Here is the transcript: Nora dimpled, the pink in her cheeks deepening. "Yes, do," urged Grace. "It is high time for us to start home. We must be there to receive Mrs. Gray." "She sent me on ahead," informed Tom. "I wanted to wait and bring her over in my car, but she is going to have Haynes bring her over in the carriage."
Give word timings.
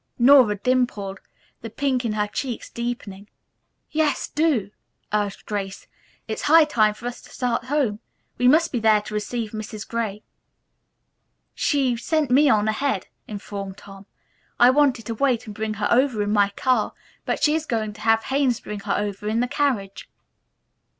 Nora 0.17 0.55
dimpled, 0.55 1.19
the 1.61 1.69
pink 1.69 2.03
in 2.03 2.13
her 2.13 2.25
cheeks 2.25 2.71
deepening. 2.71 3.29
"Yes, 3.91 4.27
do," 4.27 4.71
urged 5.13 5.45
Grace. 5.45 5.85
"It 6.27 6.33
is 6.33 6.41
high 6.41 6.65
time 6.65 6.95
for 6.95 7.05
us 7.05 7.21
to 7.21 7.29
start 7.29 7.65
home. 7.65 7.99
We 8.39 8.47
must 8.47 8.71
be 8.71 8.79
there 8.79 9.01
to 9.01 9.13
receive 9.13 9.51
Mrs. 9.51 9.87
Gray." 9.87 10.23
"She 11.53 11.95
sent 11.97 12.31
me 12.31 12.49
on 12.49 12.67
ahead," 12.67 13.09
informed 13.27 13.77
Tom. 13.77 14.07
"I 14.59 14.71
wanted 14.71 15.05
to 15.05 15.13
wait 15.13 15.45
and 15.45 15.53
bring 15.53 15.75
her 15.75 15.87
over 15.91 16.23
in 16.23 16.31
my 16.33 16.49
car, 16.49 16.93
but 17.23 17.43
she 17.43 17.53
is 17.53 17.67
going 17.67 17.93
to 17.93 18.01
have 18.01 18.23
Haynes 18.23 18.59
bring 18.59 18.79
her 18.79 18.95
over 18.97 19.27
in 19.27 19.39
the 19.39 19.47
carriage." 19.47 20.09